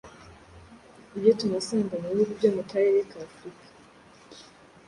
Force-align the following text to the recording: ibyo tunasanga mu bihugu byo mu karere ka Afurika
ibyo 1.15 1.31
tunasanga 1.39 1.93
mu 2.01 2.07
bihugu 2.11 2.31
byo 2.39 2.49
mu 2.55 2.63
karere 2.69 2.99
ka 3.09 3.17
Afurika 3.27 3.65